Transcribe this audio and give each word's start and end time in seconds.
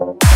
you 0.00 0.27